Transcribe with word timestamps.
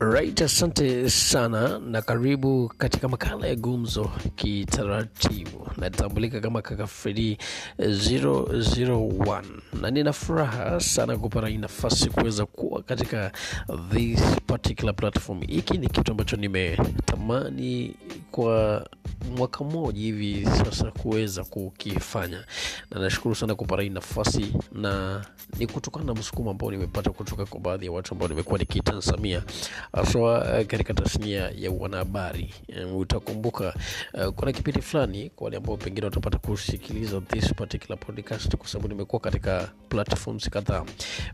Right, 0.00 0.40
asante 0.42 1.10
sana 1.10 1.78
na 1.78 2.02
karibu 2.02 2.72
katika 2.78 3.08
makala 3.08 3.46
ya 3.46 3.54
Gumzo 3.56 4.10
Kitaratibu. 4.36 5.68
Natambulika 5.76 6.40
kama 6.40 6.62
kaka 6.62 6.86
Fredi 6.86 7.38
001 7.78 9.42
na 9.80 9.90
nina 9.90 10.12
furaha 10.12 10.80
sana 10.80 11.16
kupata 11.16 11.46
hii 11.48 11.56
nafasi 11.58 12.10
kuweza 12.10 12.46
kuwa 12.46 12.82
katika 12.82 13.32
this 13.94 14.20
particular 14.46 14.94
platform. 14.96 15.40
Hiki 15.40 15.78
ni 15.78 15.88
kitu 15.88 16.10
ambacho 16.10 16.36
nimetamani 16.36 17.94
kwa 18.30 18.86
mwaka 19.36 19.64
mmoja 19.64 20.00
hivi 20.00 20.46
sasa 20.64 20.90
kuweza 20.90 21.44
kukifanya, 21.44 22.44
na 22.90 23.00
nashukuru 23.00 23.34
sana 23.34 23.54
kupata 23.54 23.82
hii 23.82 23.88
nafasi, 23.90 24.54
na 24.72 25.24
ni 25.58 25.66
kutokana 25.66 26.04
na 26.06 26.14
msukumo 26.14 26.50
ambao 26.50 26.70
nimepata 26.70 27.10
kutoka 27.10 27.46
kwa 27.46 27.60
baadhi 27.60 27.86
ya 27.86 27.92
watu 27.92 28.14
ambao 28.14 28.28
nimekuwa 28.28 28.58
nikitazamia 28.58 29.42
haswa 29.92 30.40
katika 30.66 30.94
tasnia 30.94 31.52
ya 31.56 31.70
wanahabari. 31.70 32.54
Eh, 32.68 32.96
Utakumbuka 32.96 33.74
eh, 34.14 34.28
kuna 34.36 34.52
kipindi 34.52 34.82
fulani, 34.82 35.30
kwa 35.30 35.44
wale 35.44 35.56
ambao 35.56 35.76
pengine 35.76 36.04
watapata 36.06 36.38
kusikiliza 36.38 37.20
this 37.20 37.54
particular 37.54 37.98
podcast, 37.98 38.56
kwa 38.56 38.68
sababu 38.68 38.88
nimekuwa 38.88 39.20
katika 39.20 39.70
platforms 39.88 40.50
kadhaa. 40.50 40.84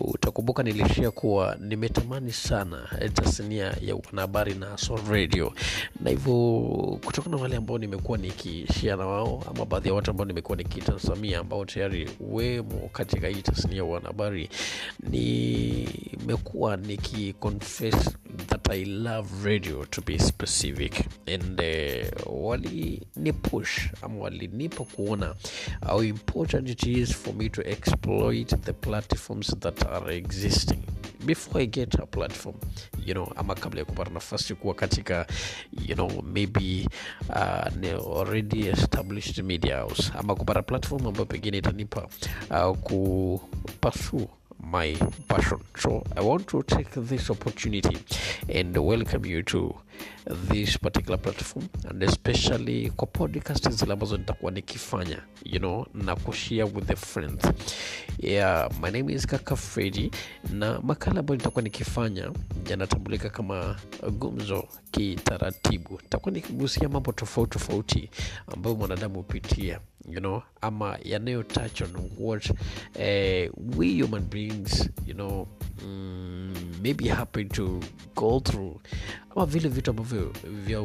Utakumbuka 0.00 0.62
nilishia 0.62 1.10
kuwa 1.10 1.56
nimetamani 1.60 2.32
sana 2.32 2.88
eh, 3.00 3.12
tasnia 3.12 3.74
ya 3.80 3.94
wanahabari 3.94 4.54
na 4.54 4.66
haswa 4.66 5.00
radio, 5.10 5.52
na 6.00 6.10
hivyo 6.10 6.34
kutokana 7.04 7.36
na 7.36 7.42
wale 7.42 7.56
ambao 7.56 7.78
nimekuwa 7.78 8.18
nikishia 8.18 8.96
na 8.96 9.06
wao 9.06 9.44
ama 9.50 9.64
baadhi 9.64 9.88
ya 9.88 9.94
watu 9.94 10.10
ambao 10.10 10.26
nimekuwa 10.26 10.56
nikitazamia 10.58 11.38
ambao 11.38 11.64
tayari 11.64 12.10
wemo 12.20 12.90
katika 12.92 13.28
hii 13.28 13.42
tasnia 13.42 13.76
ya 13.76 13.84
wanahabari, 13.84 14.48
nimekuwa 15.00 16.76
nikiconfess 16.76 18.16
I 18.68 18.84
love 18.84 19.44
radio 19.44 19.84
to 19.84 20.00
be 20.02 20.18
specific. 20.18 21.06
And 21.26 21.60
uh, 21.60 22.08
walinipush 22.26 23.90
ama 24.02 24.18
walinipa 24.24 24.84
kuona 24.84 25.34
how 25.86 26.00
important 26.02 26.68
it 26.68 26.86
is 26.86 27.12
for 27.12 27.32
me 27.34 27.48
to 27.48 27.62
exploit 27.70 28.48
the 28.62 28.72
platforms 28.72 29.54
that 29.60 29.86
are 29.86 30.10
existing. 30.12 30.82
Before 31.24 31.60
I 31.62 31.66
get 31.66 31.94
a 31.94 32.06
platform 32.06 32.56
you 33.04 33.14
know, 33.14 33.32
ama 33.36 33.54
kabla 33.54 33.78
ya 33.80 33.84
kupata 33.84 34.10
nafasi 34.10 34.54
kuwa 34.54 34.74
katika 34.74 35.26
you 35.88 35.94
know, 35.94 36.22
maybe 36.22 36.88
uh, 37.28 38.16
already 38.18 38.68
established 38.68 39.38
media 39.44 39.76
house 39.80 40.12
ama 40.18 40.34
kupata 40.34 40.62
platform 40.62 41.06
ambayo 41.06 41.26
pengine 41.26 41.58
itanipa 41.58 42.08
uh, 42.50 42.76
kupasu 42.76 44.28
my 44.62 44.94
passion. 45.28 45.60
So 45.76 46.02
I 46.16 46.20
want 46.22 46.46
to 46.48 46.62
take 46.62 46.90
this 46.90 47.30
opportunity 47.30 47.98
and 48.48 48.76
welcome 48.76 49.24
you 49.26 49.42
to 49.44 49.74
this 50.26 50.76
particular 50.76 51.18
platform 51.18 51.68
and 51.88 52.02
especially 52.02 52.90
kwa 52.90 53.06
podcast 53.06 53.70
zile 53.70 53.92
ambazo 53.92 54.16
nitakuwa 54.16 54.52
nikifanya 54.52 55.22
you 55.44 55.58
know, 55.58 55.86
na 55.94 56.16
kushare 56.16 56.62
with 56.64 56.86
the 56.86 56.96
friends. 56.96 57.44
Yeah, 58.18 58.68
my 58.80 58.90
name 58.90 59.12
is 59.12 59.26
Kaka 59.26 59.56
Fredi 59.56 60.10
na 60.52 60.80
makala 60.80 61.20
ambayo 61.20 61.36
nitakuwa 61.36 61.62
nikifanya 61.62 62.30
yanatambulika 62.70 63.30
kama 63.30 63.76
Gumzo 64.18 64.68
Kitaratibu. 64.90 65.98
Nitakuwa 66.02 66.32
nikigusia 66.32 66.88
mambo 66.88 67.12
tofauti 67.12 67.50
tofauti 67.52 68.10
ambayo 68.52 68.76
mwanadamu 68.76 69.14
hupitia 69.14 69.80
you 70.08 70.20
know, 70.20 70.42
ama 70.60 70.98
yanayo 71.04 71.42
touch 71.42 71.80
on 71.82 72.10
what 72.18 72.50
eh, 72.98 73.50
we 73.76 74.00
human 74.02 74.22
beings 74.22 74.45
you 75.06 75.14
know, 75.14 75.46
mm, 75.86 76.54
maybe 76.82 77.08
happen 77.08 77.48
to 77.48 77.80
go 78.16 78.40
through 78.40 78.80
ama 79.30 79.46
vile 79.46 79.68
vitu 79.68 79.90
ambavyo 79.90 80.32
vya 80.66 80.78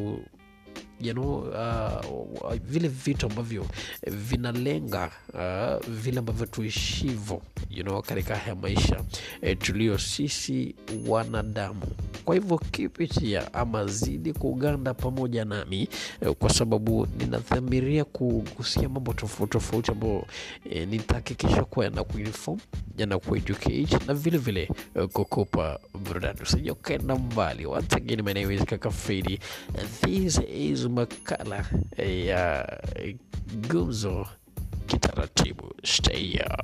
you 1.02 1.14
know, 1.14 1.40
uh, 1.40 2.54
vile 2.66 2.88
vitu 2.88 3.26
ambavyo 3.26 3.66
vinalenga 4.08 5.12
uh, 5.34 5.90
vile 5.90 6.20
ambavyo 6.20 6.46
tuishivo 6.46 7.42
you 7.70 7.84
know, 7.84 8.02
katika 8.02 8.36
haya 8.36 8.56
maisha 8.56 9.04
eh, 9.42 9.58
tulio 9.58 9.98
sisi 9.98 10.76
wanadamu. 11.08 11.82
Kwa 12.26 12.36
hivyo 12.36 12.58
kipitia 12.58 13.54
ama 13.54 13.86
zidi 13.86 14.34
kuganda 14.34 14.94
pamoja 14.94 15.46
nami 15.46 15.90
eh, 16.22 16.34
kwa 16.40 16.50
sababu 16.50 17.08
ninadhamiria 17.20 18.06
kugusia 18.06 18.90
mambo 18.90 19.14
tofauti 19.14 19.52
tofauti 19.52 19.92
ambayo 19.92 20.26
e, 20.70 20.86
nitahakikisha 20.86 21.64
kuwa 21.64 21.86
yana 21.86 22.04
kuinform 22.04 22.60
yana 22.98 23.20
kueducate 23.20 23.98
na 24.08 24.14
vile 24.14 24.38
vile 24.38 24.70
eh, 24.96 25.08
kukupa 25.08 25.80
burudani. 26.04 26.40
Usije 26.44 26.72
ukaenda 26.72 27.16
mbali. 27.16 27.66
Once 27.66 27.96
again, 27.96 28.22
my. 28.22 28.34
This 30.02 30.40
is 30.50 30.86
makala 30.86 31.66
ya 32.26 32.68
Gumzo 33.70 34.28
Kitaratibu. 34.88 35.74
Stay 35.84 36.28
here. 36.32 36.56